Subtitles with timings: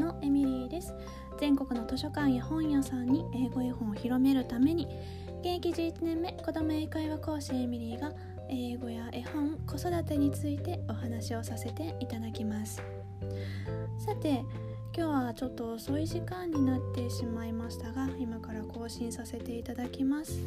[0.00, 0.94] のエミリーです。
[1.38, 4.86] 全国の図書館や本屋さんに英語絵本を広めるために
[5.40, 8.12] 現役11年目子ども英会話講師エミリーが
[8.48, 12.82] 英語や絵本子育てについてお話をさせていただきます。
[13.98, 14.42] さて
[14.96, 20.40] 今日はちょっと遅い時間になってしまいましたが今から更新させていただきます。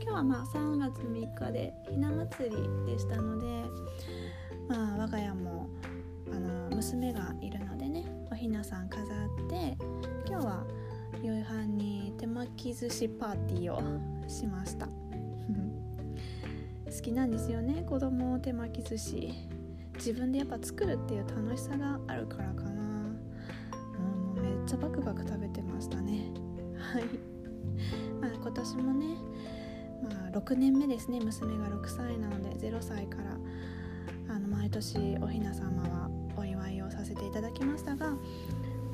[0.00, 2.56] 今日はまあ3月3日でひな祭り
[2.86, 3.46] でしたので
[4.68, 5.68] まあ我が家も
[6.32, 8.04] あの娘がいるのでね
[8.44, 9.06] ひなさん飾っ
[9.48, 9.74] て
[10.28, 10.66] 今日は
[11.22, 13.80] 夕飯に手巻き寿司パーティーを
[14.28, 14.86] しました。
[16.84, 19.32] 好きなんですよね子供手巻き寿司。
[19.94, 22.82] 自分でやっぱ作るっていう楽しさがあるからかな。
[22.82, 26.30] もうめっちゃバクバク食べてましたね。
[26.76, 27.04] はい、
[28.20, 29.06] まあ、今年もね、
[30.02, 31.18] まあ、6年目ですね。
[31.18, 33.38] 娘が6歳なので0歳から
[34.34, 36.10] あの毎年おひな様は
[37.04, 38.14] させていただきましたが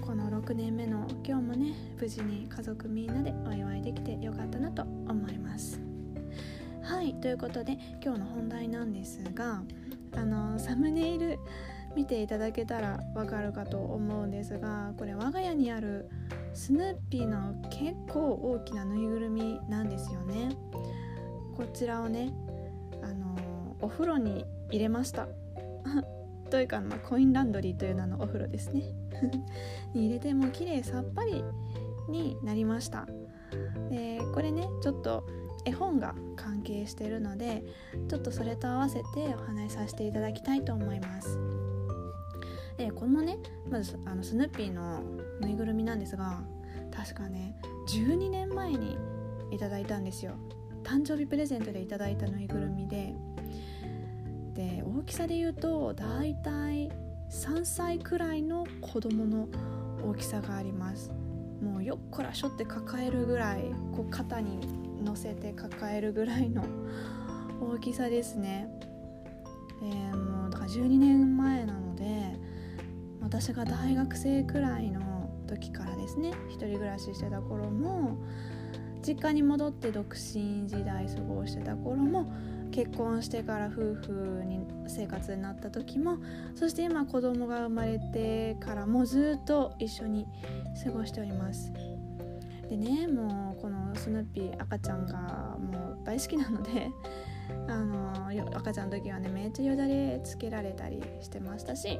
[0.00, 5.80] この6年目の今日もね無事に家族みんなでお祝いできてよかったなと思います。
[6.83, 9.62] はいということで今日の本題なんですが
[10.16, 11.38] あのサムネイル
[11.94, 16.11] 見ていただけたらわかるかと思うんですがこれ我が家にある
[16.53, 20.56] スヌーピーの結構大きなぬいぐるみなんですよね。
[21.56, 22.33] こちらをね
[23.05, 25.28] あのお風呂に入れました。
[26.51, 28.83] というか、まあ、コインランドリーという名のお風呂ですね。
[29.95, 31.45] に入れてもう綺麗さっぱり
[32.09, 33.06] になりました。
[33.89, 35.25] でこれねちょっと
[35.65, 37.65] 絵本が関係してるので
[38.09, 41.39] ちょっとそれと合わせてお話しさせていただきたいと思います。
[42.77, 45.03] でこのねまずあのスヌーピーの
[45.41, 46.43] ぬいぐるみなんですが
[46.91, 47.55] 確かね
[47.89, 48.97] 12年前に
[49.51, 50.33] いただいたんですよ。
[50.83, 53.15] 誕生日プレゼントでいただいたぬいぐるみで。
[54.55, 56.91] で大きさで言うとだいたい
[57.31, 59.48] 3歳くらいの子供の
[60.03, 61.12] 大きさがあります。
[61.62, 64.59] もうよっこらしょって抱えるぐらいこう肩に
[65.05, 66.65] 乗せて抱えるぐらいの
[67.61, 68.66] 大きさですね、
[69.83, 72.34] えー、もうだから12年前なので
[73.21, 78.17] 私が大学生くらいの時からですね一人暮らししてた頃も
[79.06, 82.33] 実家に戻って独身時代過ごしてた頃も
[82.71, 86.19] 結婚してから夫婦に生活になった時も
[86.55, 90.27] そして今子供が生まれてからもずっと一緒に
[90.84, 91.72] 過ごしております。
[92.69, 96.88] でねもうこのスヌーピー赤ちゃんがもう大好きなので
[97.69, 101.99] あの赤ちゃんの時はねめっちゃよだれつけられたりしてましたし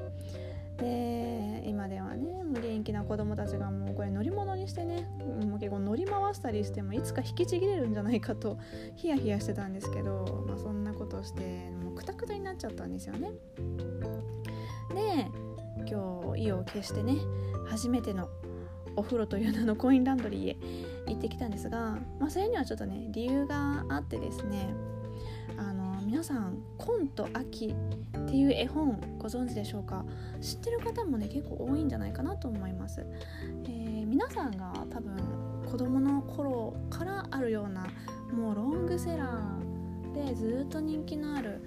[0.81, 5.09] で今ではね元気な子供たちがもうこれ乗り物にしてね
[5.47, 8.59] もう結構乗り回したりしてもいつか引きちぎれるんじゃないかと
[8.97, 13.31] ヒヤヒヤしてたんですけど、まあ、そんなことしてもうクタクタになっちゃったんですよね。
[14.95, 15.29] で
[15.89, 17.17] 今日意を決してね
[17.67, 18.29] 初めての
[18.97, 20.57] お風呂という名のコインランドリーへ
[21.07, 24.75] 行ってきたんですが、まあ、それにはちょっとね理由があってですね
[25.57, 30.04] あの皆さん「コンと秋」っていう絵本ご存知でしょうか？
[30.41, 33.06] 知ってる方もね結構多いんじゃないかなと思います、
[33.66, 35.16] えー、皆さんが多分
[35.70, 37.87] 子供の頃からあるような
[38.32, 41.62] もうロングセラーでずっと人気のある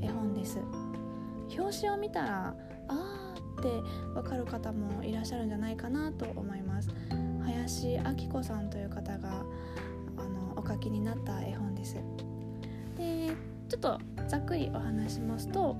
[0.00, 0.60] 絵本です。
[1.58, 2.54] 表紙を見たら
[2.86, 6.90] あーってわかる方もいらっしゃるんじゃないかなと思います。
[7.42, 9.44] 林明子さんという方が
[10.16, 11.96] あのお書きになった絵本です。
[12.96, 13.32] で
[13.70, 15.76] ちょっとざっくりお話しますと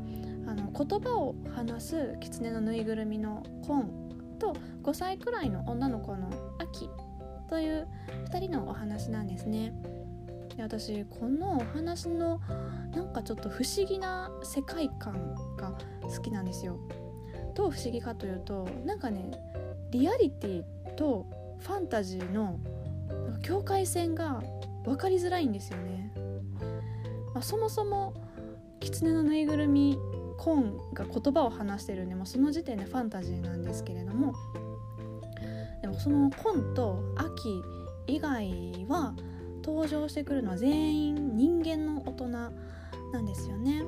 [0.47, 6.31] あの言葉を話す狐のぬいぐるみのコンと5歳くらいの女の子の
[6.61, 6.89] アキ
[7.49, 7.89] という
[8.31, 9.75] 2人のお話なんですね。
[10.56, 12.41] で私このお話の
[12.95, 16.79] なんかちょっと不思議な世界観が好きなんですよ。
[17.55, 19.33] どう不思議かというとなんかね
[19.91, 20.65] リアリティ
[20.95, 21.27] と
[21.59, 22.61] ファンタジーの
[23.43, 24.43] 境界線が
[24.84, 26.12] 分かりづらいんですよね。
[27.41, 28.12] まあ、そもそも
[28.81, 29.99] 狐のぬいぐるみ
[30.37, 34.35] コンが言葉を話してるんでもその時点でファンタジーなんですけれども
[35.81, 37.62] でもそのコンとアキ
[38.06, 39.14] 以外は
[39.64, 42.50] 登場してくるのは全員人間の大人な
[43.23, 43.85] んですよね。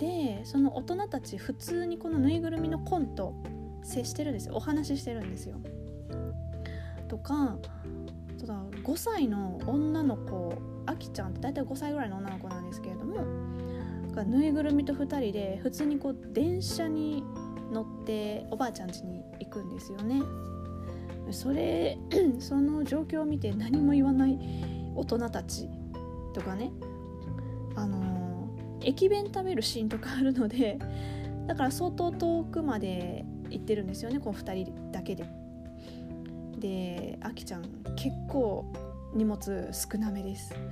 [0.00, 3.34] でその大人たち普通にこのぬいぐるみのコンと
[3.84, 5.56] 接してるんですよお話ししてるんですよ。
[7.06, 7.58] とか
[8.40, 10.54] ただ5歳の女の子
[10.86, 13.24] あきちゃんって大体5歳ぐらいの女の子なんですけれども
[14.24, 17.22] ぬいぐるみと2人で普通にこう電車に
[17.70, 20.22] 乗っておばあちゃん家に行くんですよね。
[21.30, 21.98] それ
[22.40, 24.38] その状況を見て何も言わない
[24.94, 25.68] 大人たち
[26.32, 26.72] とかね
[27.76, 28.48] あの、
[28.80, 30.78] 駅弁食べるシーンとかあるので
[31.46, 35.26] だから相当遠くまで行ってるんですよねこう2人だけで。
[36.58, 37.62] であきちゃん
[37.96, 38.64] 結構
[39.14, 40.54] 荷物少なめです。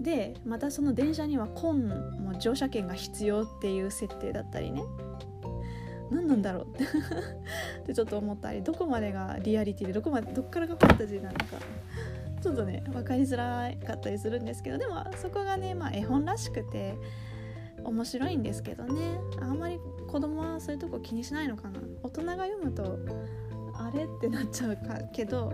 [0.00, 4.82] でまたその電車にはコンも乗車券が必要っていう設定だったりね。
[6.10, 7.94] 何なんだろうって。
[7.94, 11.44] ちょっと思ったりどこまでがリアリティでどこまでどっからがファンタジーなのか。
[12.42, 16.94] ちょっとね分かりづらかったりするんですけどでもそこがね、まあ、絵本らしくて
[17.82, 19.18] 面白いんですけどね。
[19.40, 21.80] あんまり子供はそういうとこ気にしないのかな。
[22.02, 22.98] 大人が読むと
[23.78, 24.04] あれ？
[24.04, 25.52] ってなっちゃうかけど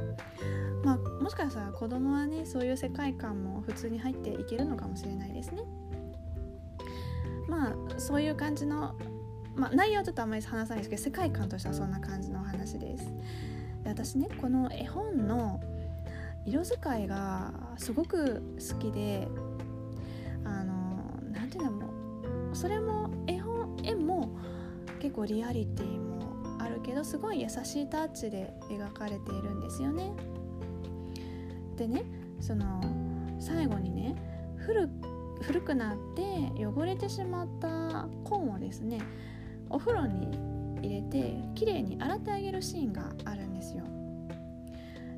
[0.85, 5.63] まあもしかしたら子供はねそういう世界観も普通に入っていけるのかもしれないですね。
[7.49, 8.95] まあそういう感じの
[9.55, 13.05] まあ、内容はちょっとあんまり話さないですけど世界観としてはそんな感じのお話です。
[13.85, 15.61] で私ねこの絵本の
[16.47, 19.29] 色使いがすごく好きで
[20.45, 21.93] あの何て言うんだろ
[22.53, 24.31] うそれも絵本絵も
[25.01, 26.22] 結構リアリティも
[26.63, 30.13] あるけどすごい優しいタッチで描かれているんですよね。
[31.77, 32.05] でね
[32.41, 32.81] その
[33.41, 34.15] 最後にね
[34.57, 34.89] 古
[35.41, 39.01] 古くなって汚れてしまった本をですね
[39.69, 40.29] お風呂に
[40.81, 43.85] 入れて綺麗に洗ってあげるシーンがあるんですよ。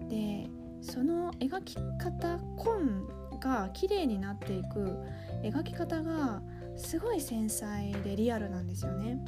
[0.08, 0.48] で
[0.80, 3.06] その描き方紺
[3.40, 4.96] が綺麗になっていく
[5.42, 6.42] 描き方が
[6.76, 9.18] すごい繊細でリアルなんですよね、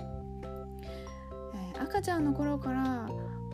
[1.78, 2.82] 赤ちゃんの頃から、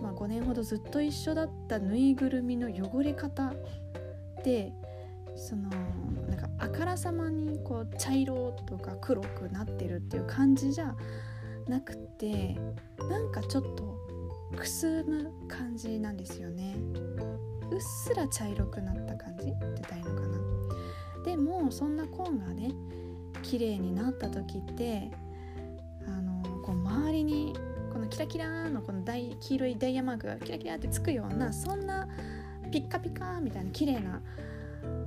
[0.01, 3.53] まあ、5年ほどずっと一緒だったぬいぐるみの汚れ方
[4.45, 4.73] で
[5.35, 5.69] その
[6.29, 10.95] なんかあからさまにこう茶色とか黒くなってるっていう感じじゃ
[11.69, 12.57] なくて
[13.09, 13.97] なんかちょっと
[14.57, 16.77] くすむ感じなんですよね。
[17.71, 20.39] うっすら茶色くなった感じって言ったらいいのかな。
[21.25, 22.73] でもそんなコーンがね
[23.43, 25.11] 綺麗になった時って
[26.07, 27.55] あのこう周りに
[28.13, 29.03] キラキラのこの
[29.41, 32.07] 黄色いダイヤマークがキラキラってつくようなそんな
[32.71, 34.21] ピッカピカみたいな綺麗な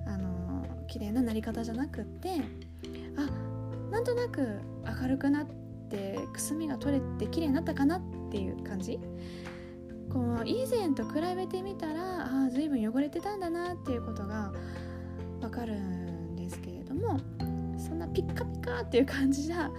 [0.08, 2.30] あの綺麗ななり方じゃなくって
[3.16, 4.60] あなんとなく
[5.02, 5.46] 明るくなっ
[5.90, 9.00] てくすみが取れて綺麗になったかなっていう感じ？
[10.12, 14.52] こう以前と比べてみたらああ随分汚れてたんだなっていうことが
[15.42, 17.20] わかるんですけれども
[17.78, 19.70] そんなピッカピカっていう感じじゃ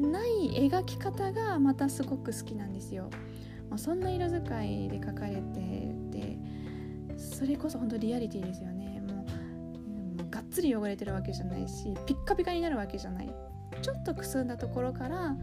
[0.00, 3.10] ない描き方がまたすごく好きなんですよ。
[3.68, 6.38] まあ、そんな色使いで描かれてて
[7.16, 13.32] それこそ本当リアリティですよねもうもうがっつり汚れてるわけじゃないしピッカピカになるわけじゃない
[13.80, 15.36] ちょっとくすんだところから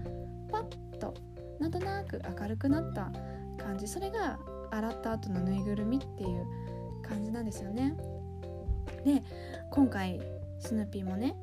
[0.51, 1.13] パッと
[1.59, 3.11] なんとなく明るくなった
[3.63, 4.37] 感じそれが
[4.71, 6.45] 洗った後のぬいぐるみっていう
[7.01, 7.95] 感じなんですよね。
[9.05, 9.23] で
[9.71, 10.19] 今回
[10.59, 11.35] スヌーピーもね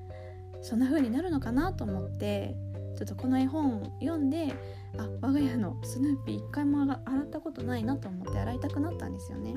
[0.60, 2.54] そんな風になるのかなと思って
[2.96, 4.54] ちょっとこの絵本を読んで
[4.96, 9.54] あ我が家のスヌーピー一回も洗ったことないなと思って洗いたくなったんですよね。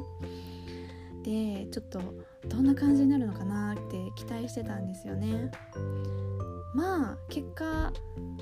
[1.24, 2.01] でちょっと
[2.48, 5.51] どんな感じになるのかなって期待してたんですよね。
[6.74, 7.92] まあ結果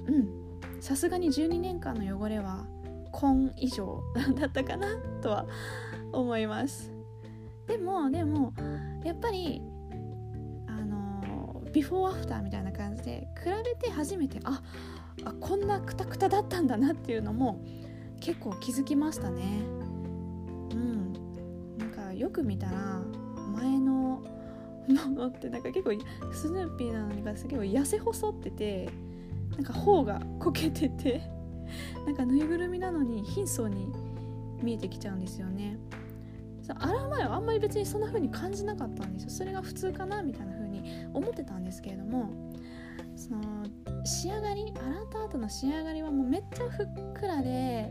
[0.08, 2.66] うんさすがに12年間の汚れは
[3.12, 4.04] 紺以上
[4.36, 5.48] だったかなとは
[6.12, 6.92] 思います
[7.68, 8.54] でもでも
[9.04, 9.62] やっぱり
[11.76, 14.62] ビフォーアフターみたいな感じで比べて初めてあ
[15.26, 17.60] あこんなクタクタだったんだなっていうのも
[18.22, 19.44] 結構気づきましたね。
[20.72, 21.14] うん。
[21.78, 23.02] なんかよく見たら
[23.60, 24.24] 前のも
[25.14, 25.92] のってなんか結構
[26.32, 28.90] スヌーピーなのに結構痩せ細ってて
[29.52, 31.22] なんか頬がこけてて
[32.06, 33.92] なんかぬいぐるみなのに貧相に
[34.62, 35.78] 見えてきちゃうんですよね。
[36.80, 39.30] 洗う前はあんまり別にそんな風に感じなかったんですよ。
[39.30, 42.30] それが普通かなみたいな風に思ってたんですけれども
[43.16, 43.42] その
[44.06, 47.90] 仕上がり洗った後の仕上がりはもうめっちゃふっくらで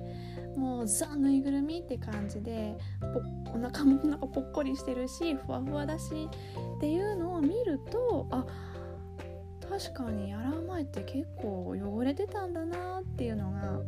[0.56, 2.76] もうザぬいぐるみって感じで
[3.46, 6.28] お腹もなんかぽっこりしてるしふわふわだし
[6.76, 8.44] っていうのを見るとあ
[9.68, 13.80] 確かに洗う前って結構汚れてたんだなっていうのが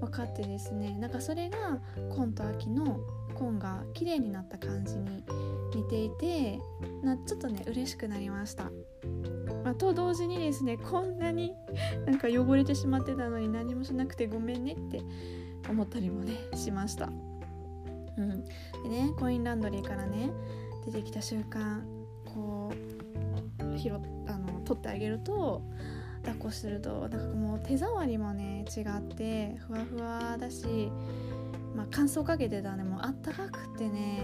[0.00, 0.96] 分かってですね。
[0.98, 2.98] なんかそれが紺と秋の
[3.34, 5.24] 紺が綺麗になった感じに
[5.74, 6.60] 似ていて
[7.02, 8.70] なちょっとね嬉しくなりました。
[9.64, 11.54] まあ、と同時にですねこんなに
[12.06, 15.00] なんか汚れてしまってたのに何もしなくてごめんねって
[15.68, 17.10] 思ったりもねしました。
[18.16, 18.44] うん、
[18.82, 20.30] でねコインランドリーからね
[20.84, 21.84] 出てきた瞬間
[22.26, 23.92] こう拾
[24.26, 25.62] あの取ってあげると
[26.22, 30.90] 抱っこするとなんかもう手触りもね違ってふわふわだし、
[31.74, 34.22] まあ、乾燥かけてたねもうあったかくてね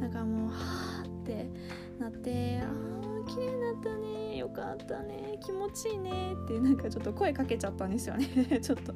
[0.00, 1.48] なんかもうはあって
[1.98, 8.26] なってあー綺麗になったねよかったね気持ちいいねってなんかちょっと声かけちゃったんですよね。
[8.60, 8.94] ちょっと。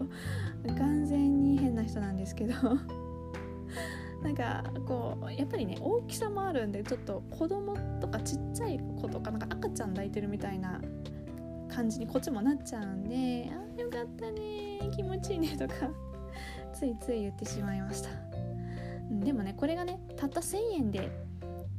[0.78, 2.54] 完全に変な人なんですけど。
[4.22, 10.80] なんかこうやっぱりね大きさもあるんでちょっと子供とかちっちゃい子とかなんか赤ちゃん抱いてるみたいな
[11.68, 15.74] 感じにこっちもなっちゃうんであよかったね気持ちいいねとか
[16.72, 18.33] ついつい言ってしまいました。
[19.10, 21.10] でもねこれがねたった1000円で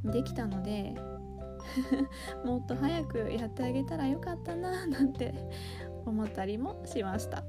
[0.03, 0.95] できたので
[2.45, 5.33] もっと早くやってあげたらよかったななんて
[6.05, 7.43] 思ったりもしました。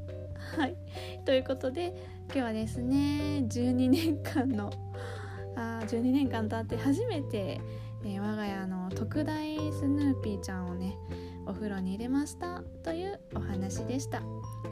[0.56, 0.76] はい。
[1.24, 1.94] ということで
[2.26, 4.70] 今日はですね12年間の
[5.56, 7.60] あ12年間経って初めて、
[8.04, 10.96] えー、我が家の特大スヌーピーちゃんをね
[11.46, 14.22] お風呂に入れましたというお話でした。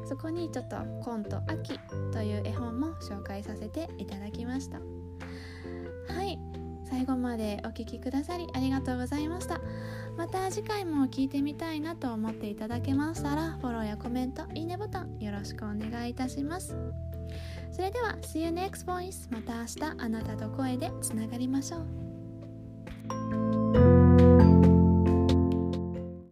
[0.05, 1.79] そこにちょっと「コント秋」
[2.13, 4.79] という絵本も紹介させていただきました。
[6.13, 6.39] はい。
[6.85, 9.61] 最後までお聴きくださりありがとうございました。
[10.17, 16.77] また次回も聞いてみたいなと思っていただけましたらフォローやコメントいいねボタンよろしくお願いいたします。
[17.73, 22.04] それでは See you next voice また明日あなたと声でつながりましょう。